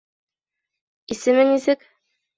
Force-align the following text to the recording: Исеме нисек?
Исеме 1.15 1.45
нисек? 1.51 1.89